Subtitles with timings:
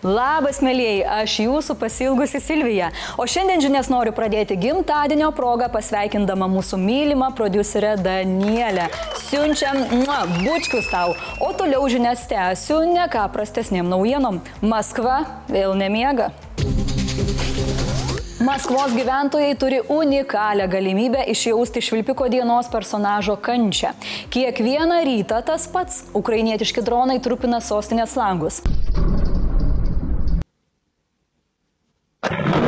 [0.00, 2.86] Labas, mėlyjei, aš jūsų pasilgusi Silvija.
[3.20, 8.88] O šiandien žinias noriu pradėti gimtadienio progą pasveikindama mūsų mylimą producerę Danielę.
[9.26, 11.12] Siunčiam mua, bučkius tau.
[11.44, 14.40] O toliau žinias tęsiu ne ką prastesnėm naujienom.
[14.64, 16.30] Maskva vėl nemiega.
[18.40, 23.92] Maskvos gyventojai turi unikalią galimybę išjausti švilpiko dienos personažo kančią.
[24.32, 28.62] Kiekvieną rytą tas pats- ukrainietiški dronai trupina sostinės langus.
[32.22, 32.59] Thank you.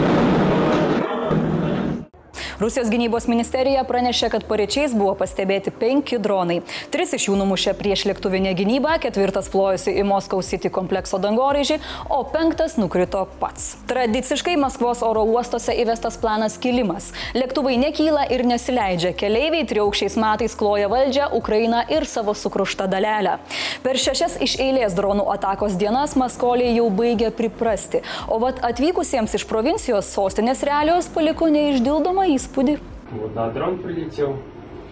[2.62, 6.60] Rusijos gynybos ministerija pranešė, kad pareičiais buvo pastebėti penki dronai.
[6.94, 12.20] Tris iš jų numušė prieš lėktuvinę gynybą, ketvirtas plojosi į Moskaus City komplekso dangoraižį, o
[12.30, 13.72] penktas nukrito pats.
[13.90, 17.08] Tradiciškai Maskvos oro uostose įvestas planas kilimas.
[17.34, 19.10] Lėktuvai nekyla ir nesileidžia.
[19.18, 23.40] Keleiviai triaukščiais metais kloja valdžią, Ukrainą ir savo sukruštą dalelę.
[23.82, 28.04] Per šešias iš eilės dronų atakos dienas Maskoliai jau baigė priprasti.
[28.30, 32.77] O vat atvykusiems iš provincijos sostinės realijos paliko neišdildomą įspūdį įspūdį.
[33.11, 34.37] Вот, да, дрон прилетел,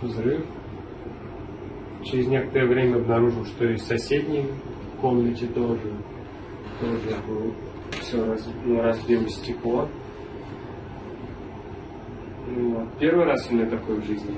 [0.02, 0.42] взрыв.
[2.04, 4.46] Через некоторое время обнаружил, что и в соседней
[5.02, 5.92] комнате тоже,
[6.80, 7.54] тоже был,
[8.02, 9.90] все раз, ну, разбил стекло.
[12.48, 12.88] Ну, вот.
[13.00, 14.38] Первый раз у меня такое в жизни.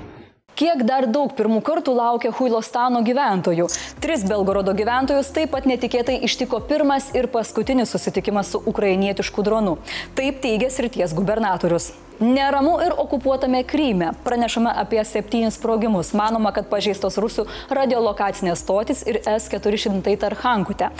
[0.58, 3.68] Kiek dar daug pirmų kartų laukia Huilostano gyventojų.
[4.02, 9.76] Tris Belgorodo gyventojus taip pat netikėtai ištiko pirmas ir paskutinis susitikimas su ukrainietišku dronu.
[10.18, 11.92] Taip teigia srities gubernatorius.
[12.19, 14.11] Neramu ir okupuotame Kryme.
[14.23, 16.13] Pranešama apie septynis sprogimus.
[16.13, 20.91] Manoma, kad pažeistos rusų radiolokacinės stotis ir S-400 Tarhankute.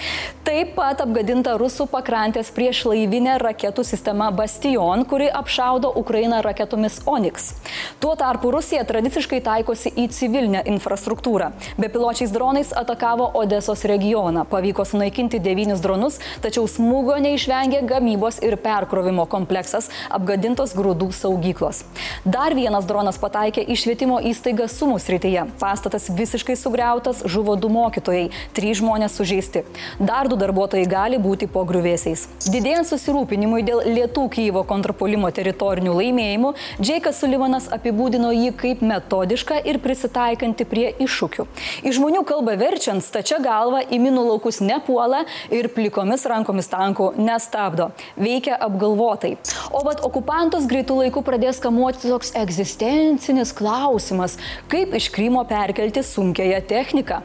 [0.44, 7.53] Taip pat apgadinta rusų pakrantės prieš laivinę raketų sistema Bastion, kuri apšaudo Ukrainą raketomis Onyx.
[8.02, 11.52] Tuo tarpu Rusija tradiciškai taikosi į civilinę infrastruktūrą.
[11.77, 14.48] Bepiločiais dronais atakavo Odesos regioną.
[14.50, 21.83] Pavyko sunaikinti devynis dronus, tačiau smūgo neišvengė gamybos ir perkrovimo kompleksas, apgadintos grūdų saugyklos.
[22.23, 25.45] Dar vienas dronas pataikė į švietimo įstaigą Sumų srityje.
[25.59, 29.65] Pastatas visiškai sugriautas, žuvo du mokytojai, trys žmonės sužeisti.
[29.99, 32.27] Dar du darbuotojai gali būti po griuvėsiais.
[32.47, 39.80] Didėjant susirūpinimui dėl lietų Kyivo kontrapolimo teritorinių laimėjimų, Džeikas Sulivanas apibūdino jį kaip metodišką ir
[39.83, 41.45] prisitaikanti prie iššūkių.
[41.83, 47.92] Iš žmonių kalbą verčiant, stačia galva į minų laukus nepuola ir plikomis rankomis tankų nestabdo.
[48.19, 49.36] Veikia apgalvotai.
[49.73, 54.37] O vat okupantus greitų laiku pradės kamuoti toks egzistencinis klausimas,
[54.71, 57.20] kaip iš Krymo perkelti sunkiąją techniką.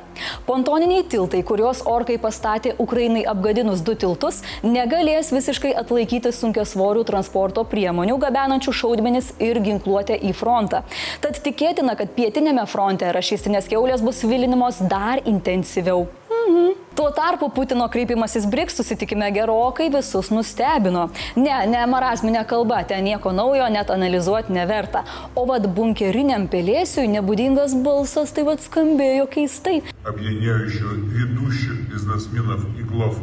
[0.49, 7.65] Pontoniniai tiltai, kuriuos orkai pastatė Ukrainai apgadinus du tiltus, negalės visiškai atlaikyti sunkia svorių transporto
[7.69, 10.83] priemonių gabenančių šaudmenis ir ginkluotę į frontą.
[11.25, 16.09] Tad tikėtina, kad pietinėme fronte rašystinės keulės bus vilinimos dar intensyviau.
[16.48, 16.74] Mhm.
[16.96, 21.10] Tuo tarpu Putino kreipimasis BRICS susitikime gerokai visus nustebino.
[21.36, 25.04] Ne, ne marazminė kalba, ten nieko naujo net analizuoti neverta.
[25.36, 29.84] O vad bunkeriniam pelėsiui nebūdingas balsas tai vad skambėjo keistai.
[30.06, 33.16] объединяющего ведущих бизнесменов и глав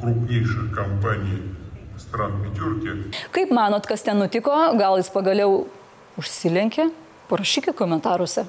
[0.00, 1.42] крупнейших компаний
[1.98, 4.52] стран пятерки, Kaip manot, kas ten nutiko?
[4.78, 5.66] Gal jis pagaliau
[6.18, 6.90] užsilenkė?
[7.28, 8.46] Parašykite komentaruose.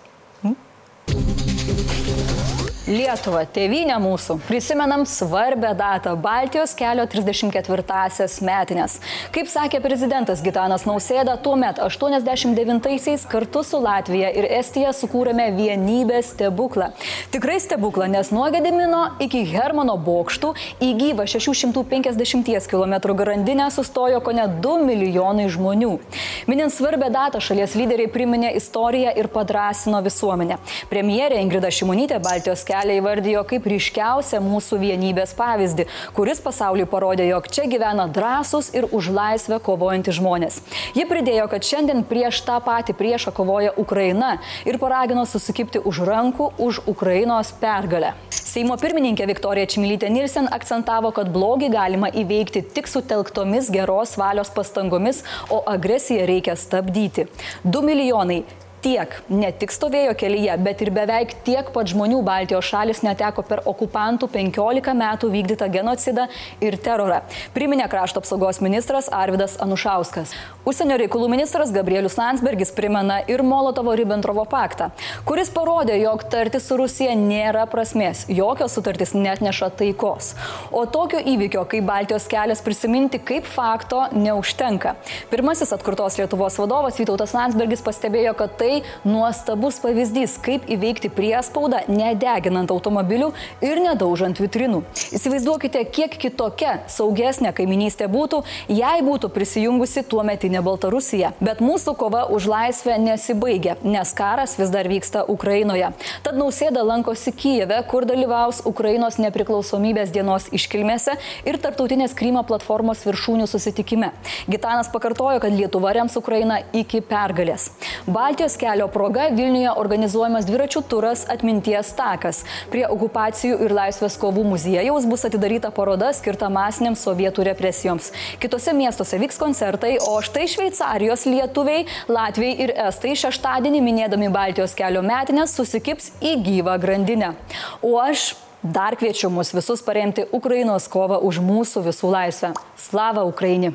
[2.82, 8.97] Lietuva, tėvynė mūsų, prisimenam svarbę datą- Baltijos kelio 34-asias metinės.
[9.31, 16.32] Kaip sakė prezidentas Gitanas Nausėda, tuo met 89-aisiais kartu su Latvija ir Estija sukūrėme vienybės
[16.34, 16.91] stebuklą.
[17.31, 24.32] Tikrai stebuklą, nes nuo Gedimino iki Hermano bokštų į gyvą 650 km grandinę sustojo ko
[24.32, 26.00] ne 2 milijonai žmonių.
[26.49, 30.59] Minint svarbę datą, šalies lyderiai priminė istoriją ir padrasino visuomenę.
[30.91, 37.48] Premjerė Ingrida Šimonytė Baltijos kelią įvardijo kaip ryškiausią mūsų vienybės pavyzdį, kuris pasauliui parodė, jog
[37.52, 40.60] čia gyvena drąsūs ir už laisvę kovojantys žmonės.
[40.96, 44.38] Ji pridėjo, kad šiandien prieš tą patį priešą kovoja Ukraina
[44.68, 48.14] ir paragino susikipti už rankų už Ukrainos pergalę.
[48.52, 55.22] Seimo pirmininkė Viktorija Čimilytė Nilsen akcentavo, kad blogį galima įveikti tik sutelktomis geros valios pastangomis,
[55.48, 57.28] o agresiją reikia stabdyti.
[57.64, 58.42] 2 milijonai
[58.82, 63.62] tiek ne tik stovėjo kelyje, bet ir beveik tiek pat žmonių Baltijos šalis neteko per
[63.69, 66.26] okupantų 15 metų vykdytą genocidą
[66.64, 67.20] ir terorą.
[67.55, 70.34] Priminė krašto apsaugos ministras Arvidas Anušauskas.
[70.67, 74.90] Užsienio reikalų ministras Gabrielius Landsbergis primena ir Molotovo-Ribbentrovo paktą,
[75.28, 80.32] kuris parodė, jog tarti su Rusija nėra prasmės, jokios sutartys net neša taikos.
[80.75, 84.96] O tokio įvykio, kaip Baltijos kelias prisiminti kaip fakto, neužtenka.
[85.31, 91.82] Pirmasis atkurtos Lietuvos vadovas Vytautas Landsbergis pastebėjo, kad tai tai nuostabus pavyzdys, kaip įveikti priespaudą,
[91.92, 93.32] nedeginant automobilių
[93.64, 94.82] ir nedaužant vitrinų.
[95.12, 98.42] Įsivaizduokite, kiek kitokia, saugesnė kaiminystė būtų,
[98.72, 101.32] jei būtų prisijungusi tuo metinė Baltarusija.
[101.42, 105.92] Bet mūsų kova už laisvę nesibaigia, nes karas vis dar vyksta Ukrainoje.
[106.25, 111.18] Tad nausėda lankosi Kijeve, kur dalyvaus Ukrainos nepriklausomybės dienos iškilmėse
[111.48, 114.12] ir tarptautinės Krymo platformos viršūnių susitikime.
[114.48, 117.70] Gitanas pakartojo, kad Lietuva rems Ukrainą iki pergalės.
[118.06, 122.43] Baltijos kelio proga Vilniuje organizuojamas dviračių turas atminties takas.
[122.70, 128.12] Prie okupacijų ir laisvės kovų muziejaus bus atidaryta paroda skirta masiniams sovietų represijoms.
[128.43, 135.03] Kitose miestuose vyks koncertai, o štai Šveicarijos lietuviai, Latvijai ir Estai šeštadienį minėdami Baltijos kelio
[135.06, 137.35] metinės susikips į gyvą grandinę.
[137.82, 138.32] O aš
[138.62, 142.53] Dar kviečiu mus visus paremti Ukrainos kovą už mūsų visų laisvę.
[142.79, 143.75] Slava Ukraini!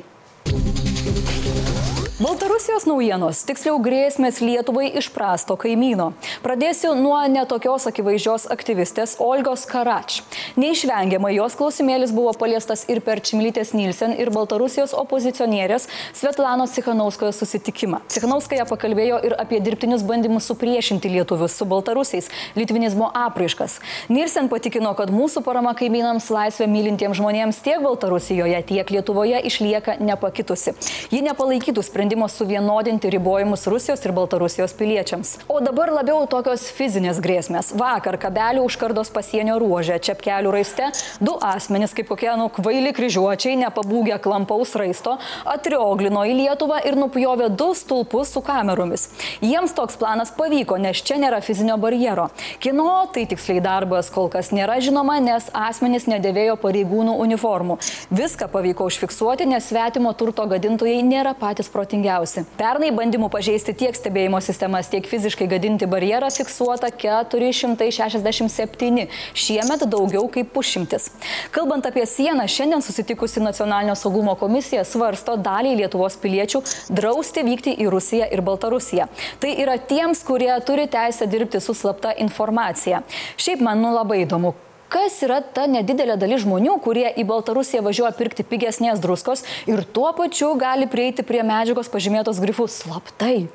[2.18, 6.08] Baltarusijos naujienos, tiksliau grėsmės Lietuvai iš prasto kaimyno.
[6.42, 10.16] Pradėsiu nuo netokios akivaizdžios aktyvistės Olgos Karač.
[10.58, 18.00] Neišvengiamai jos klausimėlis buvo paliestas ir per Čimlytės Nilsen ir Baltarusijos opozicionierės Svetlanos Cikhanauskojo susitikimą.
[18.10, 23.78] Cikhanauskaja pakalbėjo ir apie dirbtinius bandymus supriešinti lietuvius su baltarusiais, litvinizmo apraiškas.
[24.10, 30.74] Nilsen patikino, kad mūsų parama kaimynams laisvę mylintiems žmonėms tiek Baltarusijoje, tiek Lietuvoje išlieka nepakitusi.
[31.14, 35.38] Ji nepalaikytų sprendimų sprendimo suvienodinti ribojimus Rusijos ir Baltarusijos piliečiams.
[35.48, 37.74] O dabar labiau tokios fizinės grėsmės.
[37.76, 40.86] Vakar kabelių užkardos pasienio ruožė, čepkelių raiste,
[41.20, 47.50] du asmenys, kaip kokie nu kvaili kryžiuočiai, nepabūgę klampaus raisto, atrioglino į Lietuvą ir nupjovė
[47.52, 49.10] du stulpus su kameromis.
[49.44, 52.30] Jiems toks planas pavyko, nes čia nėra fizinio barjero.
[52.64, 57.76] Kino tai tiksliai darbas kol kas nėra žinoma, nes asmenys nedėvėjo pareigūnų uniformų.
[58.08, 62.44] Viską pavyko užfiksuoti, nes svetimo turto gadintojai nėra patys protingi sudėtingiausi.
[62.58, 70.52] Pernai bandymų pažeisti tiek stebėjimo sistemas, tiek fiziškai gadinti barjerą fiksuota 467, šiemet daugiau kaip
[70.52, 71.10] pusšimtis.
[71.50, 77.90] Kalbant apie sieną, šiandien susitikusi Nacionalinio saugumo komisija svarsto daliai Lietuvos piliečių drausti vykti į
[77.90, 79.08] Rusiją ir Baltarusiją.
[79.40, 83.02] Tai yra tiems, kurie turi teisę dirbti su slapta informacija.
[83.36, 84.54] Šiaip man nu labai įdomu,
[84.92, 90.10] kas yra ta nedidelė dalis žmonių, kurie į Baltarusiją važiuoja pirkti pigesnės druskos ir tuo
[90.16, 93.48] pačiu gali prieiti prie medžiagos pažymėtos grifus slaptai.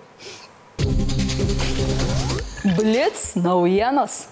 [2.78, 4.28] Blitz naujienos.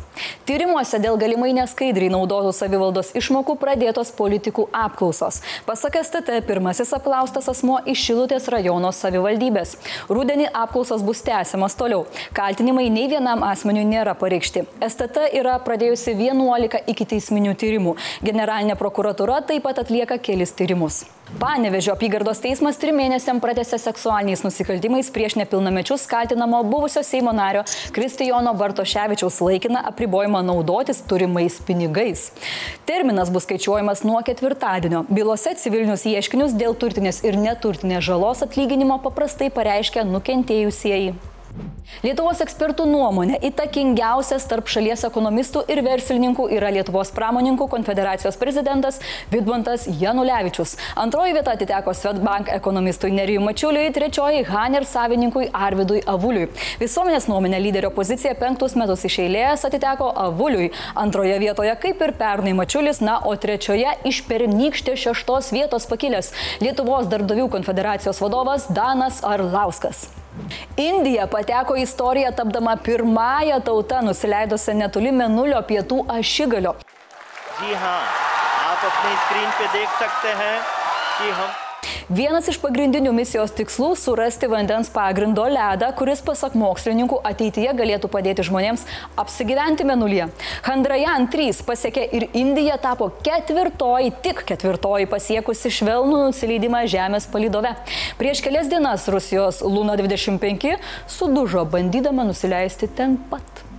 [0.50, 5.42] Tyrimuose dėl galimai neskaidriai naudotų savivaldos išmokų pradėtos politikų apklausos.
[5.68, 9.78] Pasak STT, pirmasis apklaustas asmo iš Šilutės rajono savivaldybės.
[10.12, 12.06] Rūdienį apklausos bus tęsiamas toliau.
[12.38, 14.66] Kaltinimai nei vienam asmeniui nėra pareikšti.
[14.90, 17.96] STT yra pradėjusi 11 iki teisminių tyrimų.
[18.26, 21.04] Generalinė prokuratura taip pat atlieka kelis tyrimus.
[21.40, 27.64] Panevežio apygardos teismas trim mėnesiam pratęsė seksualiniais nusikaltimais prieš nepilnamečius kaltinamo buvusio Seimo nario
[27.96, 32.28] Kristijono Bartoševičiaus laikiną apribojimą naudotis turimais pinigais.
[32.90, 35.06] Terminas bus skaičiuojamas nuo ketvirtadienio.
[35.10, 41.16] Bylose civilinius ieškinius dėl turtinės ir neturtinės žalos atlyginimo paprastai pareiškia nukentėjusieji.
[42.02, 48.98] Lietuvos ekspertų nuomonė įtakingiausias tarp šalies ekonomistų ir verslininkų yra Lietuvos pramoninkų konfederacijos prezidentas
[49.30, 50.78] Vidmantas Janulevičius.
[50.98, 56.48] Antroji vieta atiteko Svetbank ekonomistui Nerijui Mačiuliui, trečioji Haner savininkui Arvidui Avuliui.
[56.82, 60.72] Visuomenės nuomonė lyderio pozicija penktus metus iš eilės atiteko Avuliui.
[60.98, 66.34] Antroje vietoje, kaip ir pernai Mačiulis, na, o trečioje iš pernykštė šeštos vietos pakilęs
[66.66, 70.08] Lietuvos darbdavių konfederacijos vadovas Danas Arlauskas.
[70.77, 76.75] Indija pateko į istoriją tapdama pirmąją tautą nusileidusią netoli Menulio pietų ašigalio.
[77.61, 78.01] जी हाँ
[78.71, 80.57] आप अपनी स्क्रीन पे देख सकते हैं
[81.19, 81.51] कि हम
[82.12, 88.44] Vienas iš pagrindinių misijos tikslų- surasti vandens pagrindo ledą, kuris pasak mokslininkų ateityje galėtų padėti
[88.44, 88.84] žmonėms
[89.16, 90.28] apsigyventi menulyje.
[90.68, 97.76] Handrajan 3 pasiekė ir Indija tapo ketvirtoji, tik ketvirtoji pasiekusi švelnų nusileidimą Žemės palidove.
[98.20, 103.71] Prieš kelias dienas Rusijos Luna 25 sudužo bandydama nusileisti ten pat.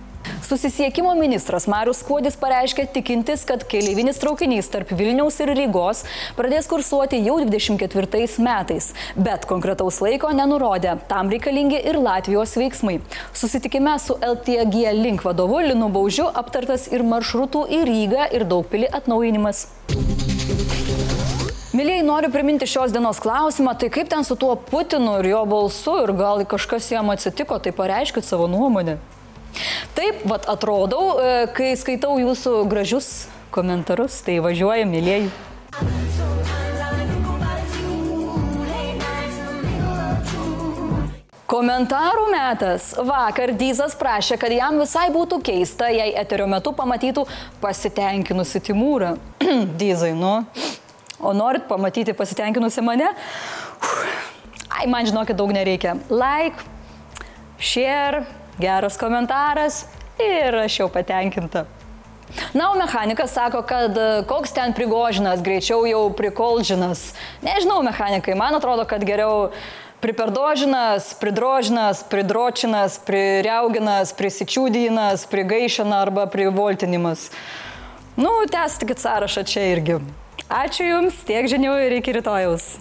[0.43, 6.01] Susisiekimo ministras Marius Kuodis pareiškė tikintis, kad keleivinis traukinys tarp Vilniaus ir Rygos
[6.35, 10.97] pradės kursuoti jau 24 metais, bet konkretaus laiko nenurodė.
[11.07, 12.97] Tam reikalingi ir Latvijos veiksmai.
[13.31, 19.63] Susitikime su LTG link vadovu Linu Baužiu aptartas ir maršrutų į Rygą ir Daugpilį atnaujinimas.
[21.73, 26.01] Mėlyjei, noriu priminti šios dienos klausimą, tai kaip ten su tuo Putinu ir jo balsu
[26.03, 28.99] ir gal kažkas jam atsitiko, tai pareiškit savo nuomonę.
[29.97, 33.09] Taip, vat atrodau, e, kai skaitau jūsų gražius
[33.53, 35.27] komentarus, tai važiuoju, mėlyjei.
[41.53, 42.87] Komentarų metas.
[42.97, 47.27] Vakar Dyzas prašė, kad jam visai būtų keista, jei eterio metu pamatytų
[47.61, 49.11] pasitenkinusi Timūrą.
[49.79, 50.39] Dyzai, nu.
[51.21, 53.11] O norit pamatyti pasitenkinusi mane?
[54.73, 55.93] Ai, man žinokit, daug nereikia.
[56.09, 56.65] Like,
[57.61, 58.25] share,
[58.59, 59.85] geras komentaras
[60.21, 61.65] ir aš jau patenkinta.
[62.53, 67.13] Na, o mechanikas sako, kad e, koks ten prigožinas, greičiau jau prikolžinas.
[67.45, 69.51] Nežinau, mechanikai, man atrodo, kad geriau
[70.01, 77.29] priperdožinas, pridrožinas, pridročinas, pririauginas, prisičiūdynas, prigaišina arba privoltinimas.
[78.17, 80.01] Nu, tęskit sąrašą čia irgi.
[80.49, 82.75] Ačiū Jums, tiek žinių ir iki rytojaus.